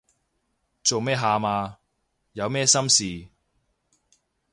[0.83, 1.77] 做咩喊啊？
[2.33, 3.27] 有咩心事